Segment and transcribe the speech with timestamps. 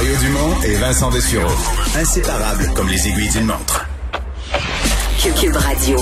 [0.00, 1.52] Mario Dumont et Vincent Dessureau.
[1.94, 3.86] Inséparables comme les aiguilles d'une montre.
[5.38, 5.98] Cube Radio.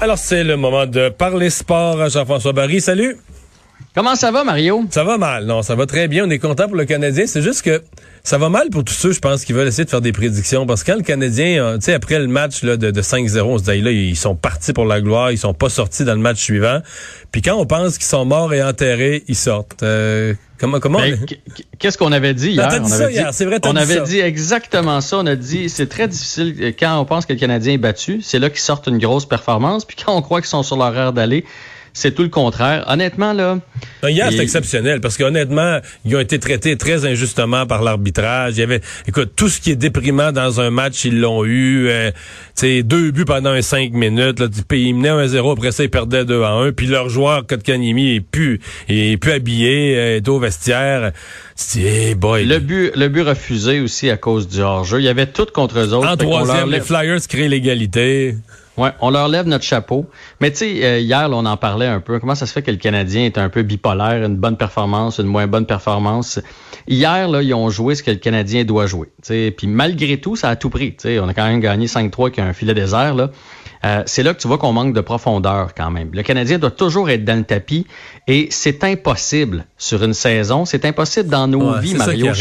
[0.00, 2.08] Alors, c'est le moment de parler sport.
[2.08, 3.16] Jean-François Barry, salut.
[3.92, 4.84] Comment ça va, Mario?
[4.90, 5.46] Ça va mal.
[5.46, 6.24] Non, ça va très bien.
[6.24, 7.26] On est content pour le Canadien.
[7.26, 7.82] C'est juste que
[8.22, 10.64] ça va mal pour tous ceux, je pense, qui veulent essayer de faire des prédictions.
[10.64, 13.58] Parce que quand le Canadien, euh, tu sais, après le match là, de, 5-0, on
[13.58, 15.32] se dit, là, ils sont partis pour la gloire.
[15.32, 16.80] Ils sont pas sortis dans le match suivant.
[17.32, 19.82] Puis quand on pense qu'ils sont morts et enterrés, ils sortent.
[19.82, 21.00] Euh, comment, comment?
[21.00, 21.18] Ben,
[21.80, 22.68] qu'est-ce qu'on avait dit hier?
[22.68, 25.18] on avait dit, vrai, on avait dit exactement ça.
[25.18, 28.22] On a dit, c'est très difficile euh, quand on pense que le Canadien est battu.
[28.22, 29.84] C'est là qu'ils sortent une grosse performance.
[29.84, 31.44] Puis quand on croit qu'ils sont sur leur heure d'aller,
[31.92, 32.84] c'est tout le contraire.
[32.88, 33.58] Honnêtement, là.
[34.02, 38.54] hier, c'est exceptionnel parce qu'honnêtement, ils ont été traités très injustement par l'arbitrage.
[38.56, 41.88] Il y avait, écoute, tout ce qui est déprimant dans un match, ils l'ont eu.
[41.88, 42.10] Euh,
[42.82, 44.40] deux buts pendant un cinq minutes.
[44.40, 46.72] Là, ils menaient 1-0, après ça, ils perdaient 2 à 1.
[46.72, 51.12] Puis leur joueur, Kotkaniemi, est plus, est plus habillé, euh, est au vestiaire.
[51.56, 52.44] C'est boy.
[52.44, 55.00] Le but, le but refusé aussi à cause du hors-jeu.
[55.00, 56.08] Il y avait tout contre eux autres.
[56.08, 58.36] En troisième, les Flyers créent l'égalité.
[58.76, 60.06] Ouais, on leur lève notre chapeau.
[60.40, 62.18] Mais tu sais, euh, hier, on en parlait un peu.
[62.18, 65.26] Comment ça se fait que le Canadien est un peu bipolaire, une bonne performance, une
[65.26, 66.40] moins bonne performance?
[66.88, 69.08] Hier, là, ils ont joué ce que le Canadien doit jouer.
[69.26, 70.94] Puis malgré tout, ça a tout pris.
[70.98, 73.14] sais, on a quand même gagné 5-3 qui a un filet désert.
[73.14, 73.30] Là.
[73.84, 76.10] Euh, c'est là que tu vois qu'on manque de profondeur quand même.
[76.12, 77.86] Le Canadien doit toujours être dans le tapis
[78.26, 80.64] et c'est impossible sur une saison.
[80.64, 82.32] C'est impossible dans nos vies, Mario.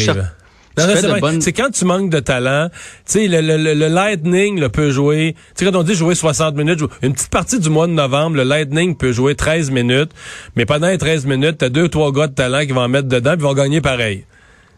[1.41, 2.69] C'est quand tu manques de talent.
[3.05, 5.35] Tu sais, le, le, le, Lightning le peut jouer.
[5.55, 8.37] Tu sais, quand on dit jouer 60 minutes, une petite partie du mois de novembre,
[8.37, 10.11] le Lightning peut jouer 13 minutes.
[10.55, 13.07] Mais pendant les 13 minutes, t'as deux, trois gars de talent qui vont en mettre
[13.07, 14.25] dedans et vont gagner pareil.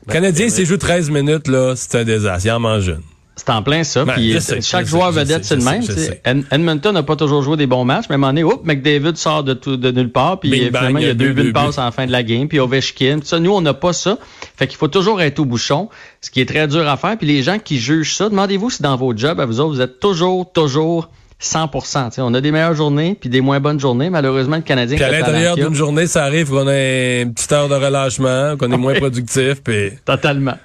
[0.08, 2.46] Ben, Canadien, s'il joue 13 minutes, là, c'est un désastre.
[2.46, 3.11] Il en mange une.
[3.44, 4.06] C'est en plein ça.
[4.06, 5.82] Ben, puis chaque joueur vedette, c'est le même.
[6.52, 9.18] Edmonton n'a pas toujours joué des bons matchs, mais à un moment donné, oups, McDavid
[9.18, 11.80] sort de, tout, de nulle part, puis finalement, il y a deux buts de passe
[11.80, 13.20] en fin de la game, puis Ovechkin.
[13.20, 14.20] Tout ça, nous, on n'a pas ça.
[14.56, 15.90] Fait qu'il faut toujours être au bouchon,
[16.22, 17.18] ce qui est très dur à faire.
[17.18, 19.82] Puis les gens qui jugent ça, demandez-vous si dans vos jobs, à vous autres, vous
[19.82, 21.10] êtes toujours, toujours
[21.42, 24.12] 100% on a des meilleures journées puis des moins bonnes journées.
[24.12, 24.98] Malheureusement, le Canadien...
[24.98, 28.72] Puis à l'intérieur d'une journée, ça arrive qu'on ait une petite heure de relâchement, qu'on
[28.72, 29.64] est moins productif.
[29.64, 29.94] Puis...
[30.06, 30.58] Totalement.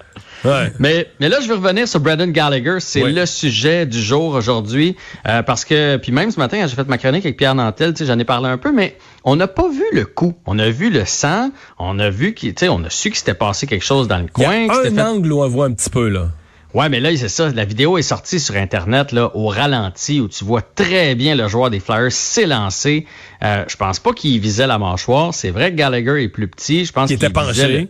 [0.78, 2.76] Mais, mais là, je veux revenir sur Brendan Gallagher.
[2.80, 4.96] C'est le sujet du jour aujourd'hui.
[5.26, 8.18] Euh, parce que, puis même ce matin, j'ai fait ma chronique avec Pierre Nantel, j'en
[8.18, 10.34] ai parlé un peu, mais on n'a pas vu le coup.
[10.46, 11.50] On a vu le sang.
[11.78, 14.54] On a vu qu'il, on a su qu'il s'était passé quelque chose dans le coin.
[14.54, 16.28] Il y a un angle où on voit un petit peu, là.
[16.74, 17.48] Ouais, mais là, c'est ça.
[17.50, 21.48] La vidéo est sortie sur Internet, là, au ralenti, où tu vois très bien le
[21.48, 23.06] joueur des Flyers s'élancer.
[23.42, 25.32] Euh, je pense pas qu'il visait la mâchoire.
[25.32, 26.84] C'est vrai que Gallagher est plus petit.
[26.84, 27.88] Je pense qu'il était penché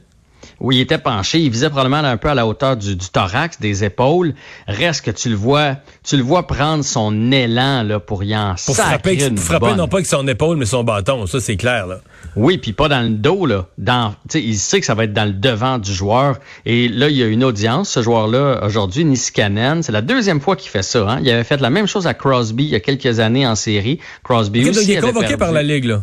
[0.61, 1.39] où il était penché.
[1.39, 4.35] Il visait probablement un peu à la hauteur du, thorax, des épaules.
[4.67, 8.55] Reste que tu le vois, tu le vois prendre son élan là pour y en
[8.65, 12.01] pour frapper, frapper non pas avec son épaule mais son bâton, ça c'est clair là.
[12.35, 15.25] Oui, puis pas dans le dos là, dans il sait que ça va être dans
[15.25, 19.83] le devant du joueur et là il y a une audience ce joueur-là aujourd'hui Niskanen,
[19.83, 21.21] c'est la deuxième fois qu'il fait ça hein.
[21.23, 24.01] Il avait fait la même chose à Crosby il y a quelques années en série.
[24.23, 26.03] Crosby aussi il est convoqué par la ligue là.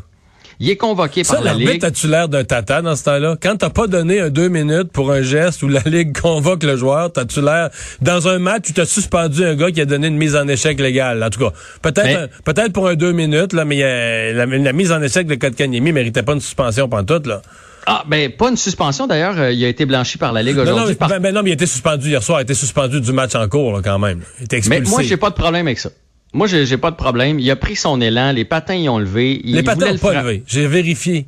[0.64, 1.84] Il est convoqué par la Ligue.
[1.84, 3.36] as-tu l'air d'un tata dans ce temps-là?
[3.42, 6.78] Quand t'as pas donné un deux minutes pour un geste où la Ligue convoque le
[6.78, 7.70] joueur, t'as-tu l'air
[8.02, 10.80] dans un match où t'as suspendu un gars qui a donné une mise en échec
[10.80, 11.22] légale?
[11.22, 15.28] En tout cas, peut-être peut-être pour un deux minutes, là, mais la, mise en échec
[15.28, 17.42] de Kotkaniemi méritait pas une suspension pendant toute, là.
[17.86, 19.06] Ah, ben, pas une suspension.
[19.06, 20.96] D'ailleurs, euh, il a été blanchi par la Ligue aujourd'hui.
[20.98, 22.38] Non, mais, ben, non, mais il a été suspendu hier soir.
[22.38, 24.22] Il a été suspendu du match en cours, quand même.
[24.40, 24.82] Il était expulsé.
[24.82, 25.90] Mais moi, j'ai pas de problème avec ça.
[26.34, 27.40] Moi, j'ai pas de problème.
[27.40, 29.42] Il a pris son élan, les patins y ont levé.
[29.44, 30.44] les patins n'ont pas levé.
[30.48, 31.28] J'ai vérifié.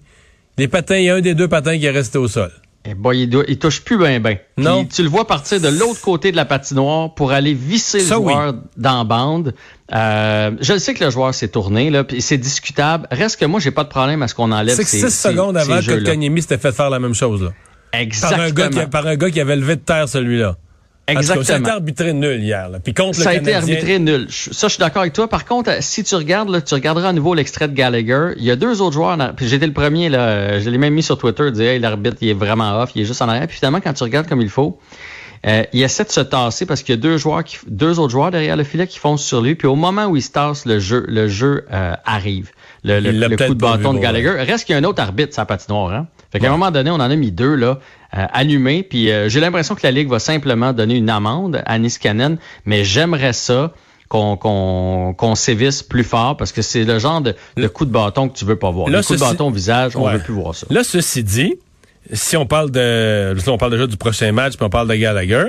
[0.58, 2.52] Les patins, il y a un des deux patins qui est resté au sol.
[2.88, 4.38] Eh ben, il, touche plus bien ben.
[4.58, 4.86] Non.
[4.86, 8.54] tu le vois partir de l'autre côté de la patinoire pour aller visser le joueur
[8.78, 9.56] dans la bande.
[9.94, 13.08] Euh, je sais que le joueur s'est tourné, là, puis c'est discutable.
[13.10, 15.58] Reste que moi, j'ai pas de problème à ce qu'on enlève C'est que 6 secondes
[15.58, 17.42] avant que Kanyemi s'était fait faire la même chose.
[17.42, 17.54] Là.
[17.94, 18.38] Exactement.
[18.38, 20.56] Par un, gars qui, par un gars qui avait levé de terre celui-là.
[21.08, 21.44] Exactement.
[21.44, 22.70] ça a été arbitré nul hier.
[22.84, 24.28] Puis contre ça a été arbitré nul.
[24.30, 25.28] Ça, je suis d'accord avec toi.
[25.28, 28.32] Par contre, si tu regardes, là, tu regarderas à nouveau l'extrait de Gallagher.
[28.38, 29.18] Il y a deux autres joueurs.
[29.36, 30.10] Puis j'étais le premier.
[30.10, 30.60] là.
[30.60, 31.52] Je l'ai même mis sur Twitter.
[31.52, 32.92] Dire, hey, l'arbitre, il est vraiment off.
[32.96, 33.48] Il est juste en arrière.
[33.48, 34.80] Puis finalement, quand tu regardes comme il faut,
[35.46, 38.12] euh, il essaie de se tasser parce qu'il y a deux joueurs, qui, deux autres
[38.12, 39.54] joueurs derrière le filet qui foncent sur lui.
[39.56, 42.50] Puis au moment où il se tasse, le jeu, le jeu euh, arrive.
[42.84, 44.31] Le, le, coup de bâton de Gallagher.
[44.31, 45.94] Reste qu'il y a un autre arbitre, sa patinoire.
[45.94, 46.08] Hein?
[46.36, 47.80] Fait qu'à un moment donné, on en a mis deux là,
[48.14, 48.84] euh, allumés.
[48.84, 52.84] Puis euh, j'ai l'impression que la Ligue va simplement donner une amende à Niskanen, mais
[52.84, 53.72] j'aimerais ça
[54.10, 57.36] qu'on qu'on sévisse plus fort parce que c'est le genre de,
[57.68, 58.90] coup de bâton que tu veux pas voir.
[58.90, 60.68] le coup de bâton au visage, on veut plus voir ça.
[60.70, 61.56] Là, ceci dit,
[62.12, 65.46] si on parle de, on parle déjà du prochain match, puis on parle de Gallagher,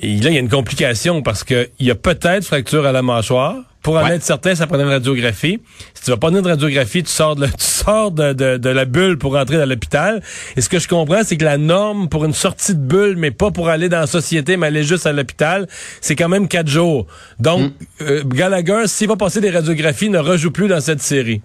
[0.00, 2.92] Et là, il y a une complication parce que il y a peut-être fracture à
[2.92, 3.56] la mâchoire.
[3.82, 4.14] Pour en Ouais.
[4.14, 5.58] être certain, ça prenait une radiographie.
[5.94, 8.56] Si tu vas pas donner de radiographie, tu sors, de, la- tu sors de, de-
[8.56, 10.22] de la bulle pour entrer dans l'hôpital.
[10.56, 13.32] Et ce que je comprends, c'est que la norme pour une sortie de bulle, mais
[13.32, 15.66] pas pour aller dans la société, mais aller juste à l'hôpital,
[16.00, 17.08] c'est quand même quatre jours.
[17.40, 17.72] Donc,
[18.02, 21.42] euh, Gallagher, s'il va passer des radiographies, ne rejoue plus dans cette série.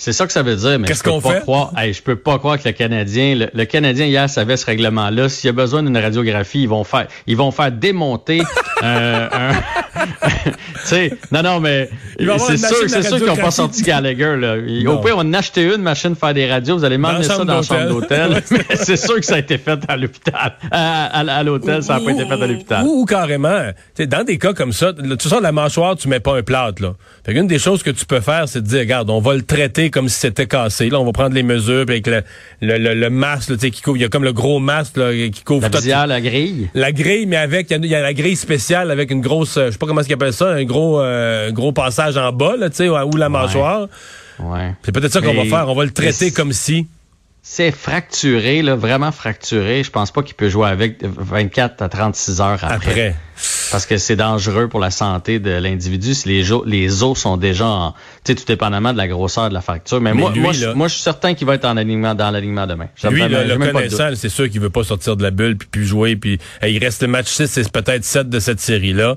[0.00, 1.40] C'est ça que ça veut dire, mais je peux pas fait?
[1.40, 1.72] croire.
[1.76, 5.28] Hey, je peux pas croire que le Canadien, le, le Canadien hier savait ce règlement-là.
[5.28, 8.40] S'il y a besoin d'une radiographie, ils vont faire, ils vont faire démonter
[8.82, 9.52] euh, un.
[10.24, 10.52] tu
[10.84, 14.36] sais, non, non, mais c'est une sûr, c'est sûr qu'ils n'ont pas sorti Gallagher.
[14.36, 14.56] Là.
[14.90, 16.78] Au pire, on en a acheté une machine pour faire des radios.
[16.78, 18.42] Vous allez m'emmener ça dans la chambre d'hôtel.
[18.50, 21.82] mais c'est sûr que ça a été fait à l'hôpital, à, à- à l'hôtel.
[21.82, 22.84] Ça n'a pas été fait à l'hôpital.
[22.86, 26.20] Ou, ou carrément, dans des cas comme ça, tu sors de la mâchoire, tu mets
[26.20, 26.82] pas un plâtre.
[26.82, 26.94] Là.
[27.26, 29.42] Fait qu'une des choses que tu peux faire, c'est de dire, regarde, on va le
[29.42, 30.88] traiter comme si c'était cassé.
[30.90, 32.22] Là, on va prendre les mesures puis avec le,
[32.60, 33.96] le, le, le masque là, tu sais, qui couvre.
[33.96, 36.68] Il y a comme le gros masque là, qui couvre La visière, la grille.
[36.74, 39.20] la grille, mais avec, il y a- il y, a la grille spéciale avec une
[39.20, 42.32] grosse, euh, je sais pas comment ils appellent ça, un gros, euh, gros passage en
[42.32, 43.88] bas, là, tu sais, ou la mâchoire.
[44.38, 44.74] Ouais.
[44.82, 45.68] C'est peut-être ça qu'on va faire.
[45.68, 46.86] On va le traiter comme si.
[47.42, 49.82] C'est fracturé, là, vraiment fracturé.
[49.82, 52.90] Je pense pas qu'il peut jouer avec 24 à 36 heures après.
[52.90, 53.14] Après.
[53.70, 57.92] Parce que c'est dangereux pour la santé de l'individu si les, os sont déjà en,
[57.92, 57.96] tu
[58.32, 60.00] sais, tout dépendamment de la grosseur de la fracture.
[60.00, 61.76] Mais, Mais moi, lui, moi, je, là- moi, je suis certain qu'il va être en
[61.76, 62.88] alignement, dans l'alignement demain.
[63.10, 63.72] Lui, le doute.
[63.72, 66.16] connaissant, c'est sûr qu'il veut pas sortir de la bulle puis plus jouer.
[66.16, 69.16] Puis hey, il reste le match 6, c'est peut-être 7 de cette série-là.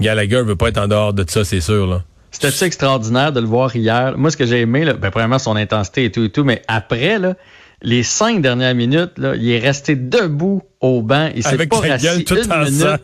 [0.00, 1.86] Gallagher veut pas être en dehors de ça, c'est sûr.
[1.86, 2.02] Là.
[2.30, 4.14] C'était extraordinaire de le voir hier?
[4.16, 6.62] Moi, ce que j'ai aimé, là, ben, premièrement, son intensité et tout et tout, mais
[6.66, 7.34] après, là,
[7.82, 11.30] les cinq dernières minutes, là, il est resté debout au banc.
[11.36, 13.00] Il s'est Avec pas rassis une en minute.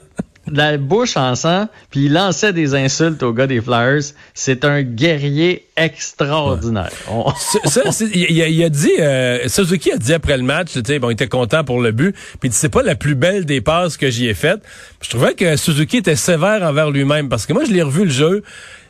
[0.53, 4.03] La bouche en sang, puis il lançait des insultes au gars des Flyers.
[4.35, 6.91] C'est un guerrier extraordinaire.
[7.09, 7.31] On-
[7.65, 7.83] Ça,
[8.13, 11.11] il, a, il a dit, euh, Suzuki a dit après le match, tu sais, bon,
[11.11, 13.61] il était content pour le but, puis il dit c'est pas la plus belle des
[13.61, 14.61] passes que j'y ai faites.
[15.03, 18.11] Je trouvais que Suzuki était sévère envers lui-même parce que moi je l'ai revu le
[18.11, 18.43] jeu,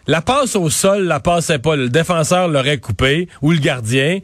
[0.07, 4.19] la passe au sol, la passait pas, le défenseur l'aurait coupé ou le gardien.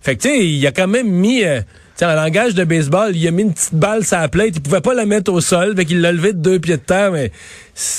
[0.00, 1.60] Fait que tu sais, il a quand même mis euh,
[1.98, 4.50] tu sais, en langage de baseball, il a mis une petite balle sur la plate,
[4.54, 6.80] il pouvait pas la mettre au sol, fait qu'il l'a levé de deux pieds de
[6.80, 7.32] terre, mais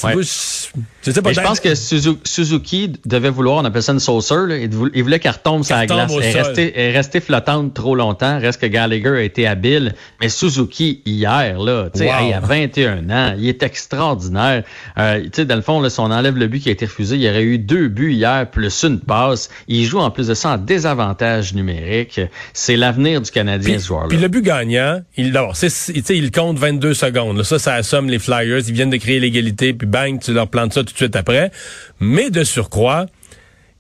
[0.04, 0.14] Ouais.
[0.18, 1.31] je, sais pas.
[1.31, 4.90] Je pense que Suzu- Suzuki devait vouloir, on appelle ça une saucer, là, il, vou-
[4.94, 6.12] il voulait qu'elle retombe sur la glace.
[6.18, 8.40] Elle est, restée, elle est restée flottante trop longtemps.
[8.40, 9.94] Reste que Gallagher a été habile.
[10.22, 12.14] Mais Suzuki, hier, là, tu sais, Wow.
[12.26, 14.64] hey, à 21 ans, il est extraordinaire.
[14.98, 16.86] Euh, tu sais, dans le fond, là, si on enlève le but qui a été
[16.86, 19.50] refusé, il y aurait eu deux buts hier, plus une passe.
[19.68, 22.20] Il joue en plus de ça en désavantage numérique.
[22.54, 24.08] C'est l'avenir du Canadien, Puis, ce joueur-là.
[24.10, 27.38] puis le but gagnant, il, d'abord, c'est, c'est- tu sais, il compte 22 secondes.
[27.38, 27.44] là.
[27.44, 28.60] Ça, ça assomme les Flyers.
[28.68, 31.51] Ils viennent de créer l'égalité, puis bang, tu leur plantes ça tout de suite après.
[32.00, 33.06] Mais de surcroît,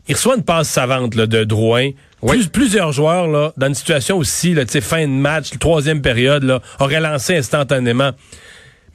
[0.07, 1.91] il reçoit une passe savante là, de Drouin.
[2.25, 6.61] Plus- plusieurs joueurs, là, dans une situation aussi, là, fin de match, troisième période, là,
[6.79, 8.11] auraient lancé instantanément.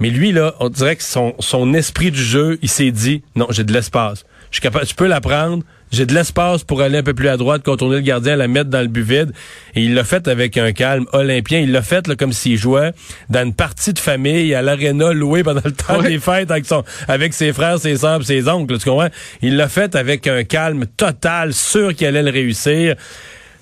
[0.01, 3.47] Mais lui, là, on dirait que son, son esprit du jeu, il s'est dit, non,
[3.51, 4.25] j'ai de l'espace.
[4.55, 5.65] Je suis capable, je peux la prendre.
[5.91, 8.71] J'ai de l'espace pour aller un peu plus à droite, contourner le gardien, la mettre
[8.71, 9.33] dans le but vide.
[9.75, 11.59] Et il l'a fait avec un calme olympien.
[11.59, 12.93] Il l'a fait là, comme s'il jouait
[13.31, 16.09] dans une partie de famille à l'aréna louée pendant le temps Ouais.
[16.09, 18.79] des fêtes avec son, avec ses frères, ses sœurs, ses oncles.
[18.79, 19.09] Tu comprends?
[19.43, 22.95] Il l'a fait avec un calme total, sûr qu'il allait le réussir.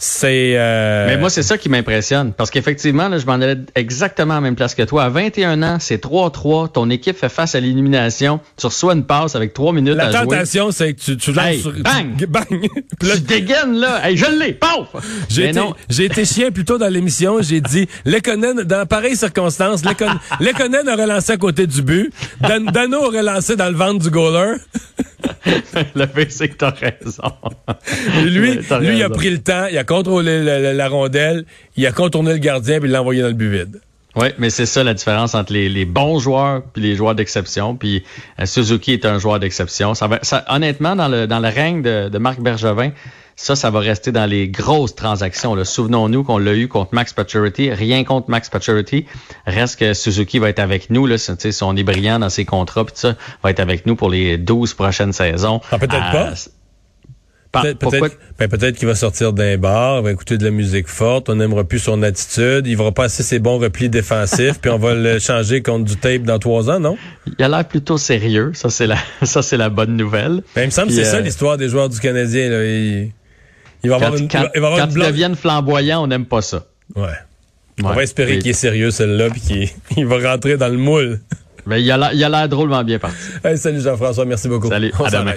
[0.05, 0.55] C'est.
[0.57, 2.33] euh, Mais moi, c'est ça qui m'impressionne.
[2.33, 5.05] Parce qu'effectivement, je m'en allais exactement à la même place que toi.
[5.05, 6.73] À 21 ans, c'est 3-3.
[6.73, 8.41] Ton équipe fait face à l'élimination.
[8.57, 10.21] Tu reçois une passe avec 3 minutes la à jouer.
[10.23, 12.15] tentation, c'est que tu, tu lances Hey, sur- bang!
[12.19, 12.45] tu- bang!
[13.01, 14.01] Tu dégaines, là.
[14.09, 14.55] Hey, je l'ai!
[14.55, 14.89] Paf!
[15.29, 15.73] J'ai Mais été, non.
[15.89, 17.41] j'ai été chien plus tôt dans l'émission.
[17.41, 22.13] J'ai dit, Lekonen, dans pareilles circonstances, Lekon- Lekonen aurait lancé à côté du but.
[22.41, 24.57] Dan- Dano aurait lancé dans le ventre du goaler.
[25.95, 27.23] le fait, c'est que t'as raison.
[28.25, 29.09] Lui, lui, il a raison.
[29.15, 31.45] pris le temps, il a contrôlé la, la- la rondelle,
[31.77, 33.81] il a contourné le gardien puis il l'a envoyé dans le but vide.
[34.15, 37.75] Oui, mais c'est ça la différence entre les, les bons joueurs puis les joueurs d'exception.
[37.77, 38.05] Puis
[38.41, 39.95] euh, Suzuki est un joueur d'exception.
[39.95, 40.09] Ça
[40.49, 42.91] honnêtement, dans le dans le règne de, de Marc Bergevin,
[43.37, 45.57] ça, ça va rester dans les grosses transactions.
[45.65, 47.71] Souvenons-nous qu'on l'a eu contre Max Pacioretty.
[47.73, 49.07] Rien contre Max Pacioretty.
[49.47, 51.07] Reste que Suzuki va être avec nous.
[51.07, 51.31] Là, si,
[51.63, 54.75] on est brillant dans ses contrats, puis ça, va être avec nous pour les 12
[54.75, 55.63] prochaines saisons.
[55.73, 56.35] Ah, peut-être Euh, pas.
[57.53, 61.29] Peut-être, ben, peut-être qu'il va sortir d'un bar, il va écouter de la musique forte,
[61.29, 64.95] on n'aimera plus son attitude, il va passer ses bons replis défensifs, puis on va
[64.95, 66.97] le changer contre du tape dans trois ans, non?
[67.39, 68.53] Il a l'air plutôt sérieux.
[68.55, 70.43] Ça, c'est la, ça, c'est la bonne nouvelle.
[70.57, 72.49] Ben, il me semble que c'est ça euh, l'histoire des joueurs du Canadien.
[72.49, 72.65] Là.
[72.65, 73.13] Il,
[73.85, 76.03] il va Quand, avoir une, quand- il va avoir quand une ils blonde- deviennent flamboyants,
[76.05, 76.65] on n'aime pas ça.
[76.97, 77.09] Ouais.
[77.83, 79.69] On va espérer Et- qu'il est sérieux, celle-là, puis qu'il
[79.99, 81.21] il va rentrer dans le moule.
[81.67, 83.17] Mais il a l'air- il a l'air drôlement bien parti.
[83.45, 84.69] Hey, salut Jean-François, merci beaucoup.
[84.69, 85.35] Salut, On à demain.